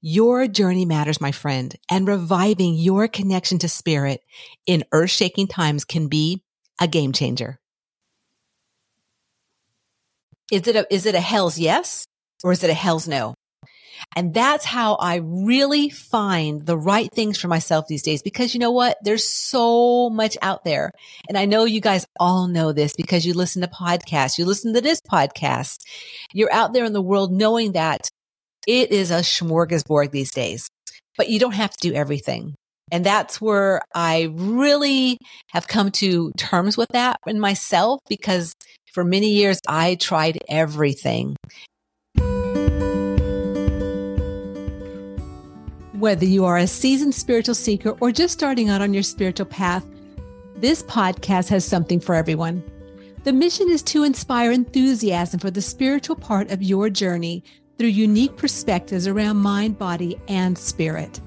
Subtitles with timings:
[0.00, 4.22] Your journey matters, my friend, and reviving your connection to spirit
[4.66, 6.42] in earth shaking times can be
[6.80, 7.58] a game changer.
[10.52, 12.06] Is it a, is it a hell's yes
[12.44, 13.34] or is it a hell's no?
[14.14, 18.22] And that's how I really find the right things for myself these days.
[18.22, 18.98] Because you know what?
[19.02, 20.92] There's so much out there.
[21.28, 24.38] And I know you guys all know this because you listen to podcasts.
[24.38, 25.78] You listen to this podcast.
[26.32, 28.10] You're out there in the world knowing that
[28.66, 30.68] it is a smorgasbord these days,
[31.16, 32.54] but you don't have to do everything.
[32.92, 35.18] And that's where I really
[35.50, 38.52] have come to terms with that in myself because
[38.92, 41.36] for many years I tried everything.
[45.92, 49.84] Whether you are a seasoned spiritual seeker or just starting out on your spiritual path,
[50.56, 52.62] this podcast has something for everyone.
[53.24, 57.42] The mission is to inspire enthusiasm for the spiritual part of your journey
[57.78, 61.20] through unique perspectives around mind, body, and spirit.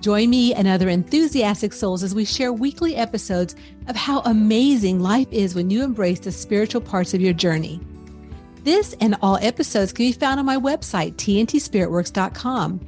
[0.00, 3.54] Join me and other enthusiastic souls as we share weekly episodes
[3.86, 7.80] of how amazing life is when you embrace the spiritual parts of your journey.
[8.64, 12.80] This and all episodes can be found on my website, tntspiritworks.com.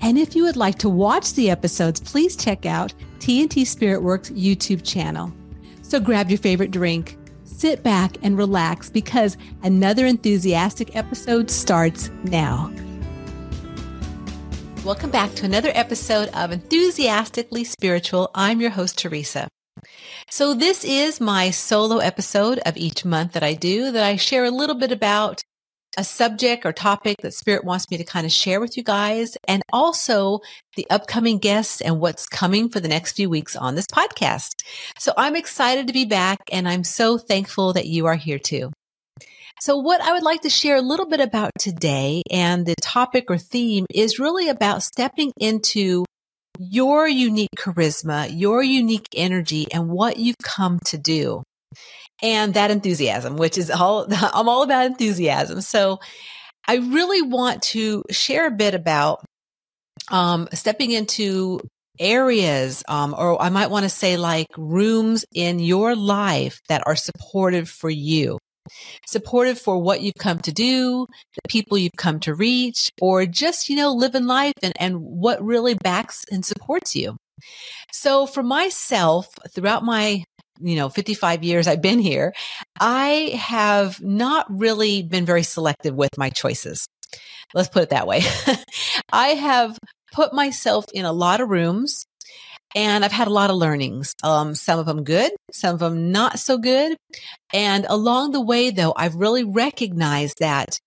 [0.00, 4.84] And if you would like to watch the episodes, please check out TNT Spiritworks YouTube
[4.84, 5.32] channel.
[5.82, 7.16] So grab your favorite drink,
[7.50, 12.72] sit back and relax because another enthusiastic episode starts now.
[14.84, 18.30] Welcome back to another episode of Enthusiastically Spiritual.
[18.34, 19.48] I'm your host, Teresa.
[20.30, 24.44] So this is my solo episode of each month that I do that I share
[24.44, 25.42] a little bit about
[25.96, 29.36] a subject or topic that Spirit wants me to kind of share with you guys,
[29.48, 30.40] and also
[30.76, 34.62] the upcoming guests and what's coming for the next few weeks on this podcast.
[34.98, 38.70] So I'm excited to be back, and I'm so thankful that you are here too.
[39.60, 43.26] So what I would like to share a little bit about today and the topic
[43.28, 46.06] or theme is really about stepping into
[46.58, 51.42] your unique charisma, your unique energy, and what you've come to do
[52.22, 55.60] and that enthusiasm, which is all, I'm all about enthusiasm.
[55.60, 56.00] So
[56.66, 59.24] I really want to share a bit about,
[60.10, 61.60] um, stepping into
[61.98, 66.96] areas, um, or I might want to say like rooms in your life that are
[66.96, 68.38] supportive for you.
[69.06, 73.68] Supportive for what you've come to do, the people you've come to reach, or just,
[73.68, 77.16] you know, living life and, and what really backs and supports you.
[77.92, 80.24] So for myself, throughout my
[80.60, 82.32] you know, 55 years I've been here,
[82.78, 86.86] I have not really been very selective with my choices.
[87.54, 88.22] Let's put it that way.
[89.12, 89.78] I have
[90.12, 92.06] put myself in a lot of rooms
[92.74, 94.14] and I've had a lot of learnings.
[94.22, 96.96] Um, some of them good, some of them not so good.
[97.52, 100.78] And along the way, though, I've really recognized that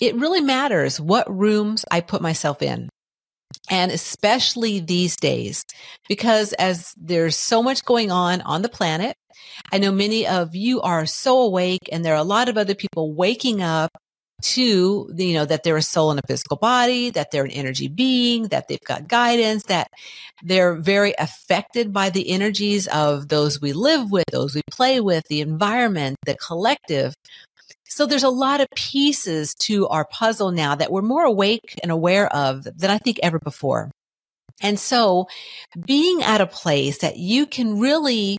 [0.00, 2.88] it really matters what rooms I put myself in.
[3.70, 5.64] And especially these days,
[6.08, 9.16] because as there's so much going on on the planet,
[9.72, 12.74] I know many of you are so awake and there are a lot of other
[12.74, 13.90] people waking up
[14.42, 17.88] to, you know, that they're a soul in a physical body, that they're an energy
[17.88, 19.88] being, that they've got guidance, that
[20.42, 25.24] they're very affected by the energies of those we live with, those we play with,
[25.28, 27.14] the environment, the collective.
[27.94, 31.92] So there's a lot of pieces to our puzzle now that we're more awake and
[31.92, 33.88] aware of than I think ever before.
[34.60, 35.28] And so
[35.86, 38.36] being at a place that you can really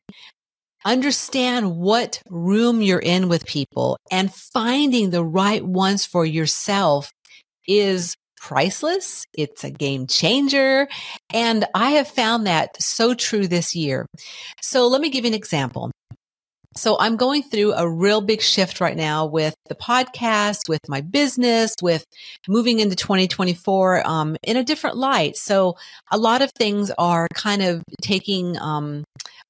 [0.83, 7.09] understand what room you're in with people and finding the right ones for yourself
[7.65, 9.23] is priceless.
[9.37, 10.89] It's a game changer.
[11.33, 14.05] And I have found that so true this year.
[14.61, 15.91] So let me give you an example.
[16.77, 20.99] So I'm going through a real big shift right now with the podcast, with my
[20.99, 22.05] business, with
[22.49, 25.37] moving into 2024 um, in a different light.
[25.37, 25.77] So
[26.11, 29.05] a lot of things are kind of taking um,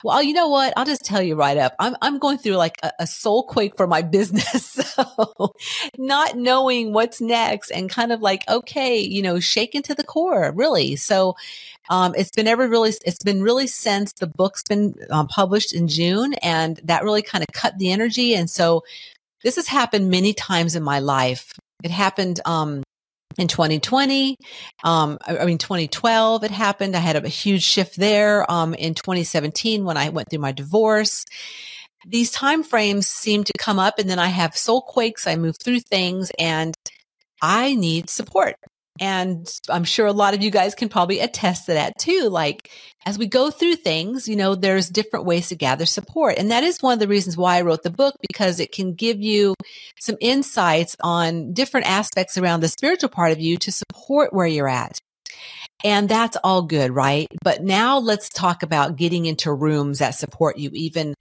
[0.06, 0.72] well, you know what?
[0.78, 1.74] I'll just tell you right up.
[1.80, 4.64] I'm I'm going through like a, a soul quake for my business.
[4.72, 5.56] so
[5.98, 10.54] not knowing what's next and kind of like, okay, you know, shaken to the core,
[10.56, 10.96] really.
[10.96, 11.36] So
[11.90, 15.88] um, it's been ever really, it's been really since the book's been um, published in
[15.88, 18.36] June, and that really kind of cut the energy.
[18.36, 18.84] And so
[19.42, 21.52] this has happened many times in my life.
[21.84, 22.84] It happened um,
[23.38, 24.38] in 2020.
[24.84, 26.96] Um, I, mean, 2012, it happened.
[26.96, 28.50] I had a, a huge shift there.
[28.52, 31.26] Um, in 2017, when I went through my divorce,
[32.08, 35.28] these time frames seem to come up and then I have soul quakes.
[35.28, 36.76] I move through things and
[37.42, 38.56] I need support.
[39.00, 42.30] And I'm sure a lot of you guys can probably attest to that too.
[42.30, 42.70] Like
[43.06, 46.38] as we go through things, you know, there's different ways to gather support.
[46.38, 48.94] And that is one of the reasons why I wrote the book because it can
[48.94, 49.54] give you
[50.00, 54.70] some insights on different aspects around the spiritual part of you to support where you're
[54.70, 54.98] at.
[55.84, 57.28] And that's all good, right?
[57.44, 61.14] But now let's talk about getting into rooms that support you even,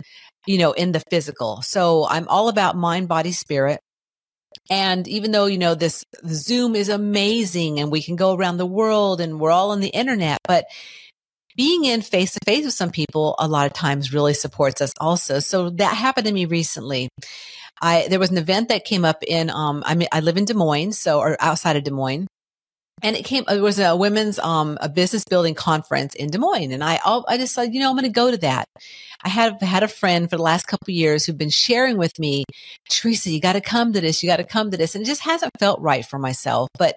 [0.46, 1.60] you know, in the physical.
[1.62, 3.80] So I'm all about mind, body, spirit.
[4.70, 8.66] And even though, you know, this Zoom is amazing and we can go around the
[8.66, 10.66] world and we're all on the internet, but
[11.56, 14.93] being in face to face with some people a lot of times really supports us
[14.99, 15.38] also.
[15.38, 17.08] So that happened to me recently.
[17.81, 20.46] I, there was an event that came up in, um, I mean, I live in
[20.46, 22.26] Des Moines, so, or outside of Des Moines
[23.02, 26.73] and it came it was a women's um a business building conference in Des Moines
[26.73, 28.67] and I I just said you know I'm going to go to that.
[29.23, 32.44] I have had a friend for the last couple years who've been sharing with me,
[32.91, 35.06] Teresa, you got to come to this, you got to come to this and it
[35.06, 36.94] just hasn't felt right for myself, but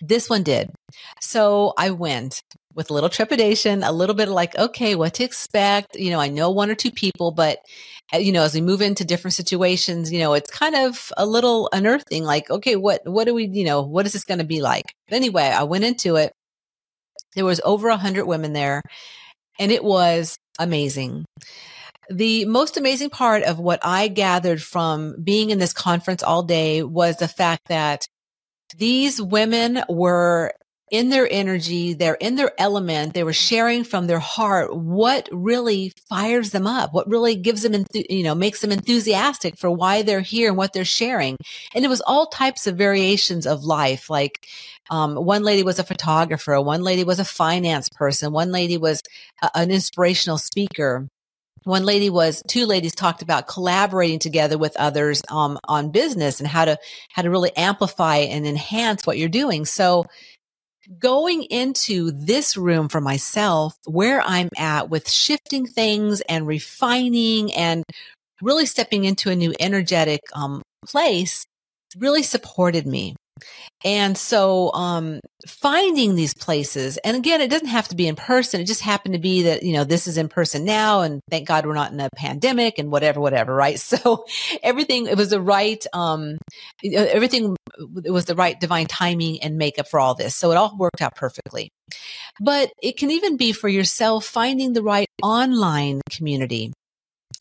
[0.00, 0.70] this one did.
[1.20, 2.42] So I went
[2.74, 5.96] with a little trepidation, a little bit like, okay, what to expect.
[5.96, 7.58] You know, I know one or two people, but
[8.12, 11.26] uh, you know, as we move into different situations, you know, it's kind of a
[11.26, 14.44] little unearthing, like, okay, what, what do we, you know, what is this going to
[14.44, 14.84] be like?
[15.08, 16.32] But anyway, I went into it.
[17.34, 18.82] There was over a hundred women there
[19.58, 21.24] and it was amazing.
[22.08, 26.82] The most amazing part of what I gathered from being in this conference all day
[26.82, 28.06] was the fact that
[28.76, 30.52] these women were
[30.90, 35.92] in their energy, they're in their element, they were sharing from their heart what really
[36.08, 40.20] fires them up, what really gives them, you know, makes them enthusiastic for why they're
[40.20, 41.36] here and what they're sharing.
[41.74, 44.10] And it was all types of variations of life.
[44.10, 44.46] Like,
[44.90, 49.02] um, one lady was a photographer, one lady was a finance person, one lady was
[49.42, 51.06] a- an inspirational speaker
[51.64, 56.48] one lady was two ladies talked about collaborating together with others um, on business and
[56.48, 56.78] how to
[57.10, 60.06] how to really amplify and enhance what you're doing so
[60.98, 67.84] going into this room for myself where I'm at with shifting things and refining and
[68.42, 71.46] really stepping into a new energetic um, place
[71.96, 73.14] really supported me.
[73.84, 78.60] And so, um, finding these places, and again, it doesn't have to be in person.
[78.60, 81.00] It just happened to be that, you know, this is in person now.
[81.00, 83.80] And thank God we're not in a pandemic and whatever, whatever, right?
[83.90, 84.24] So
[84.62, 86.38] everything, it was the right, um,
[86.84, 87.56] everything,
[88.04, 90.36] it was the right divine timing and makeup for all this.
[90.36, 91.70] So it all worked out perfectly.
[92.40, 96.72] But it can even be for yourself finding the right online community.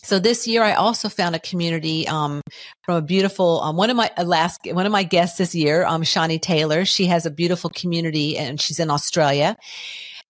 [0.03, 2.41] So this year, I also found a community um,
[2.83, 6.03] from a beautiful um, one of my last one of my guests this year, um,
[6.03, 6.85] Shawnee Taylor.
[6.85, 9.57] She has a beautiful community, and she's in Australia.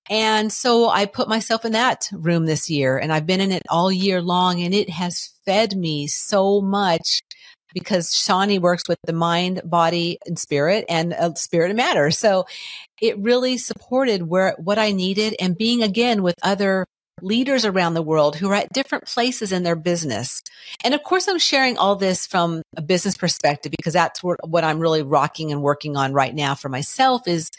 [0.09, 3.63] And so I put myself in that room this year, and I've been in it
[3.69, 7.21] all year long, and it has fed me so much
[7.73, 12.09] because Shawnee works with the mind, body, and spirit, and uh, spirit and matter.
[12.09, 12.45] So
[12.99, 16.85] it really supported where what I needed, and being again with other
[17.21, 20.41] leaders around the world who are at different places in their business.
[20.83, 24.79] And of course, I'm sharing all this from a business perspective because that's what I'm
[24.79, 27.49] really rocking and working on right now for myself is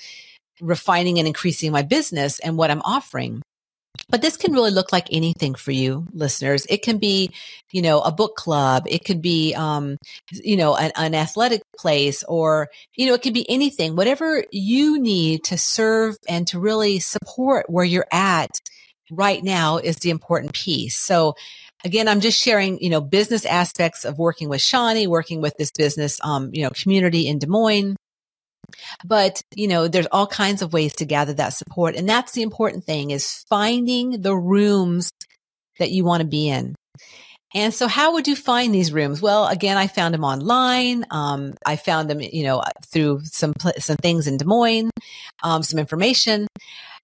[0.61, 3.43] refining and increasing my business and what I'm offering.
[4.09, 6.67] But this can really look like anything for you listeners.
[6.69, 7.33] It can be,
[7.71, 8.85] you know, a book club.
[8.88, 9.97] It could be, um,
[10.31, 14.99] you know, an, an athletic place or, you know, it could be anything, whatever you
[15.00, 18.50] need to serve and to really support where you're at
[19.11, 20.97] right now is the important piece.
[20.97, 21.35] So
[21.85, 25.71] again, I'm just sharing, you know, business aspects of working with Shawnee, working with this
[25.71, 27.97] business, um, you know, community in Des Moines.
[29.05, 31.97] But, you know, there's all kinds of ways to gather that support.
[31.97, 35.11] And that's the important thing is finding the rooms
[35.79, 36.76] that you want to be in.
[37.52, 39.21] And so how would you find these rooms?
[39.21, 41.05] Well, again, I found them online.
[41.11, 44.90] Um, I found them, you know, through some, some things in Des Moines,
[45.43, 46.47] um, some information.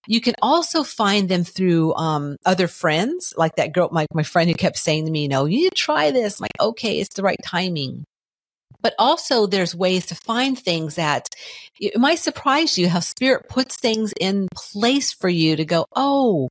[0.07, 4.49] You can also find them through um, other friends, like that girl, my, my friend
[4.49, 6.39] who kept saying to me, you know, you need to try this.
[6.39, 8.05] I'm like, okay, it's the right timing.
[8.83, 11.29] But also there's ways to find things that
[11.81, 16.49] it might surprise you how spirit puts things in place for you to go, oh,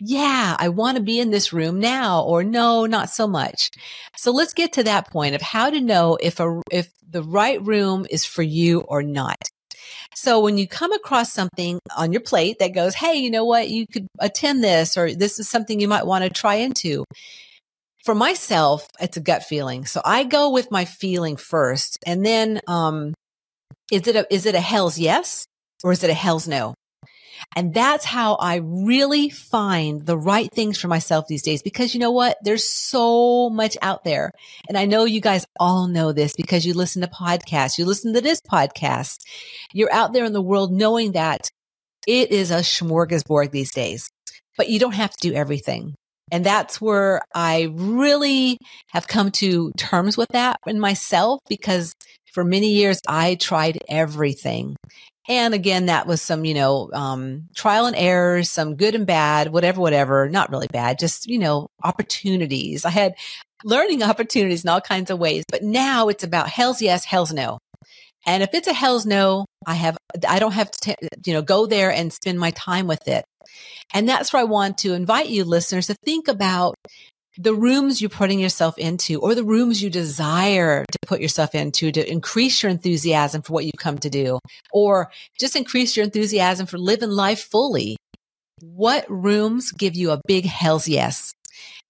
[0.00, 3.70] yeah, I want to be in this room now, or no, not so much.
[4.16, 7.62] So let's get to that point of how to know if a, if the right
[7.62, 9.38] room is for you or not.
[10.16, 13.68] So when you come across something on your plate that goes, Hey, you know what?
[13.68, 17.04] You could attend this or this is something you might want to try into.
[18.04, 19.84] For myself, it's a gut feeling.
[19.84, 23.14] So I go with my feeling first and then, um,
[23.92, 25.46] Is it a, is it a hell's yes
[25.84, 26.74] or is it a hell's no?
[27.54, 31.62] And that's how I really find the right things for myself these days.
[31.62, 32.36] Because you know what?
[32.42, 34.30] There's so much out there.
[34.68, 37.78] And I know you guys all know this because you listen to podcasts.
[37.78, 39.18] You listen to this podcast.
[39.72, 41.50] You're out there in the world knowing that
[42.06, 44.08] it is a smorgasbord these days,
[44.56, 45.94] but you don't have to do everything.
[46.32, 51.94] And that's where I really have come to terms with that in myself because
[52.32, 54.76] for many years I tried everything.
[55.28, 59.52] And again, that was some, you know, um, trial and errors, some good and bad,
[59.52, 62.84] whatever, whatever, not really bad, just, you know, opportunities.
[62.84, 63.14] I had
[63.64, 67.58] learning opportunities in all kinds of ways, but now it's about hell's yes, hell's no.
[68.24, 69.96] And if it's a hell's no, I have,
[70.28, 73.24] I don't have to, you know, go there and spend my time with it.
[73.94, 76.74] And that's where I want to invite you listeners to think about
[77.38, 81.92] the rooms you're putting yourself into or the rooms you desire to put yourself into
[81.92, 84.38] to increase your enthusiasm for what you come to do
[84.72, 87.96] or just increase your enthusiasm for living life fully.
[88.60, 91.32] What rooms give you a big hell's yes?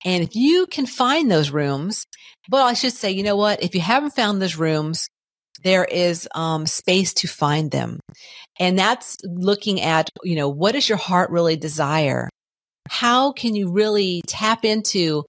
[0.05, 2.07] And if you can find those rooms,
[2.51, 3.63] well, I should say, you know what?
[3.63, 5.09] If you haven't found those rooms,
[5.63, 8.01] there is um, space to find them.
[8.59, 12.29] And that's looking at, you know, what does your heart really desire?
[12.89, 15.25] How can you really tap into,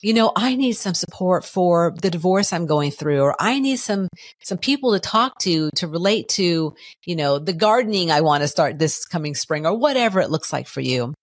[0.00, 3.76] you know, I need some support for the divorce I'm going through, or I need
[3.76, 4.08] some,
[4.42, 8.48] some people to talk to, to relate to, you know, the gardening I want to
[8.48, 11.14] start this coming spring or whatever it looks like for you.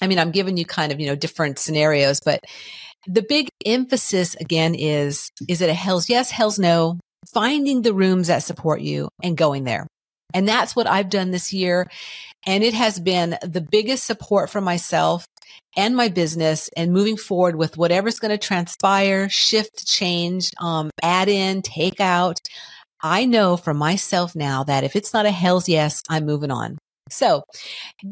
[0.00, 2.40] I mean, I'm giving you kind of, you know, different scenarios, but
[3.06, 7.00] the big emphasis again is, is it a hell's yes, hell's no?
[7.32, 9.86] Finding the rooms that support you and going there.
[10.34, 11.90] And that's what I've done this year.
[12.46, 15.26] And it has been the biggest support for myself
[15.76, 21.28] and my business and moving forward with whatever's going to transpire, shift, change, um, add
[21.28, 22.38] in, take out.
[23.00, 26.78] I know for myself now that if it's not a hell's yes, I'm moving on.
[27.10, 27.44] So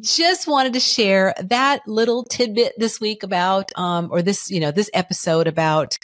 [0.00, 4.70] just wanted to share that little tidbit this week about, um, or this, you know,
[4.70, 5.98] this episode about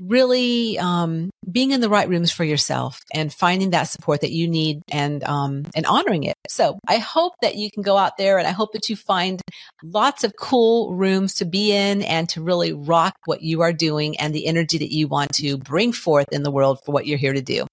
[0.00, 4.48] really um, being in the right rooms for yourself and finding that support that you
[4.48, 6.34] need and um, and honoring it.
[6.48, 9.40] So I hope that you can go out there and I hope that you find
[9.82, 14.18] lots of cool rooms to be in and to really rock what you are doing
[14.18, 17.18] and the energy that you want to bring forth in the world for what you're
[17.18, 17.66] here to do.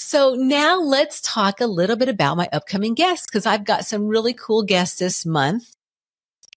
[0.00, 4.06] So now let's talk a little bit about my upcoming guests because I've got some
[4.06, 5.74] really cool guests this month.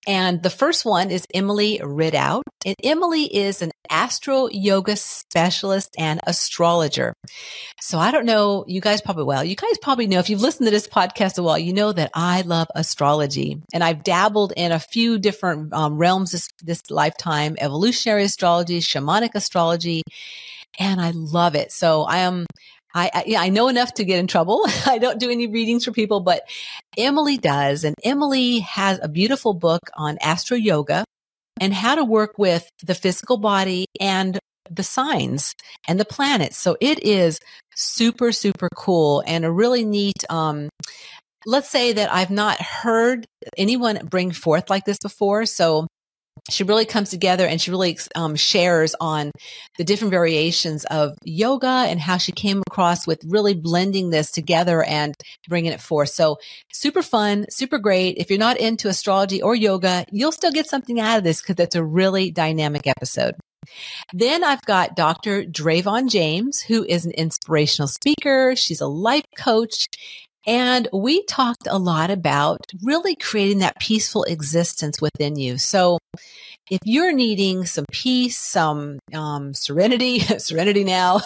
[0.07, 2.43] And the first one is Emily Ridout.
[2.65, 7.13] And Emily is an astro yoga specialist and astrologer.
[7.79, 10.67] So I don't know, you guys probably, well, you guys probably know if you've listened
[10.67, 14.71] to this podcast a while, you know that I love astrology and I've dabbled in
[14.71, 20.03] a few different um, realms this, this lifetime, evolutionary astrology, shamanic astrology,
[20.79, 21.71] and I love it.
[21.71, 22.45] So I am,
[22.93, 24.65] I, I, yeah, I know enough to get in trouble.
[24.85, 26.43] I don't do any readings for people, but
[26.97, 27.83] Emily does.
[27.83, 31.05] And Emily has a beautiful book on astro yoga
[31.59, 35.53] and how to work with the physical body and the signs
[35.87, 36.57] and the planets.
[36.57, 37.39] So it is
[37.75, 40.69] super, super cool and a really neat, um,
[41.45, 43.25] let's say that I've not heard
[43.57, 45.45] anyone bring forth like this before.
[45.45, 45.87] So
[46.49, 49.31] she really comes together and she really um, shares on
[49.77, 54.83] the different variations of yoga and how she came across with really blending this together
[54.83, 55.13] and
[55.47, 56.09] bringing it forth.
[56.09, 56.37] So
[56.71, 58.17] super fun, super great.
[58.17, 61.63] If you're not into astrology or yoga, you'll still get something out of this because
[61.63, 63.35] it's a really dynamic episode.
[64.11, 65.43] Then I've got Dr.
[65.43, 68.55] Drayvon James, who is an inspirational speaker.
[68.55, 69.87] She's a life coach
[70.45, 75.57] and we talked a lot about really creating that peaceful existence within you.
[75.57, 75.99] So
[76.71, 81.19] if you're needing some peace, some um, serenity, serenity now,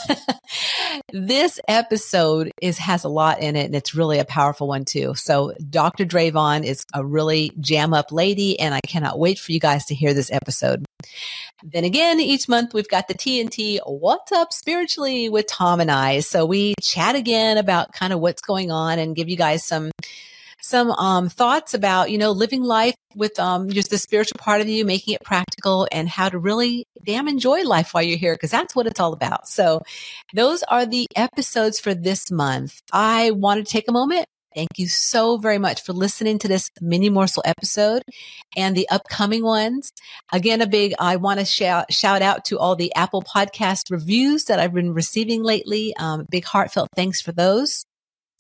[1.14, 5.14] this episode is has a lot in it, and it's really a powerful one too.
[5.14, 6.04] So Dr.
[6.04, 9.96] Drayvon is a really jam up lady, and I cannot wait for you guys to
[9.96, 10.84] hear this episode.
[11.64, 16.22] Then again, each month we've got the TNT What's Up Spiritually with Tom and I.
[16.22, 19.92] So we chat again about kind of what's going on and give you guys some
[20.66, 24.68] some um, thoughts about you know living life with um, just the spiritual part of
[24.68, 28.52] you, making it practical, and how to really damn enjoy life while you're here because
[28.52, 29.48] that's what it's all about.
[29.48, 29.82] So,
[30.34, 32.82] those are the episodes for this month.
[32.92, 34.26] I want to take a moment.
[34.56, 38.04] Thank you so very much for listening to this mini morsel episode
[38.56, 39.92] and the upcoming ones.
[40.32, 44.46] Again, a big, I want to shout, shout out to all the Apple podcast reviews
[44.46, 45.94] that I've been receiving lately.
[45.98, 47.86] Um, big heartfelt thanks for those.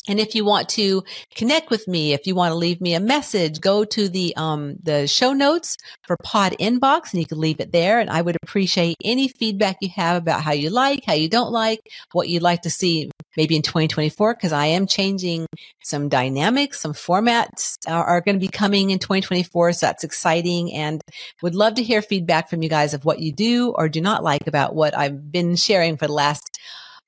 [0.08, 3.00] And if you want to connect with me, if you want to leave me a
[3.00, 7.60] message, go to the um, the show notes for Pod Inbox, and you can leave
[7.60, 8.00] it there.
[8.00, 11.52] And I would appreciate any feedback you have about how you like, how you don't
[11.52, 11.80] like,
[12.12, 15.46] what you'd like to see maybe in 2024, because I am changing
[15.84, 19.74] some dynamics, some formats are, are going to be coming in 2024.
[19.74, 21.02] So that's exciting, and
[21.42, 24.24] would love to hear feedback from you guys of what you do or do not
[24.24, 26.60] like about what I've been sharing for the last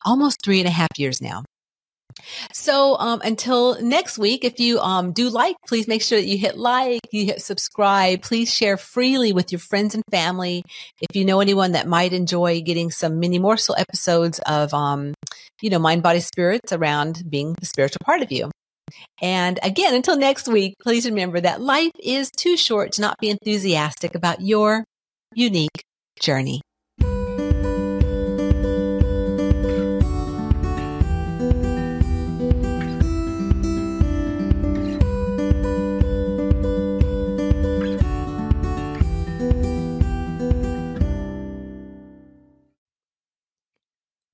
[0.05, 1.43] almost three and a half years now.
[2.51, 6.37] So um, until next week, if you um, do like, please make sure that you
[6.37, 8.21] hit like, you hit subscribe.
[8.21, 10.63] Please share freely with your friends and family.
[11.01, 15.13] If you know anyone that might enjoy getting some mini morsel episodes of, um,
[15.61, 18.51] you know, mind, body, spirits around being the spiritual part of you.
[19.21, 23.29] And again, until next week, please remember that life is too short to not be
[23.29, 24.83] enthusiastic about your
[25.33, 25.83] unique
[26.21, 26.61] journey.